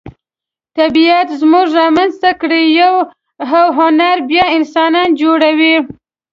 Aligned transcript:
طبیعت 0.77 1.27
موږ 1.51 1.67
را 1.77 1.87
منځته 1.95 2.31
کړي 2.41 2.63
یو 2.79 2.95
او 3.57 3.65
هنر 3.79 4.17
بیا 4.29 4.45
انسانان 4.57 5.09
جوړوي. 5.21 5.75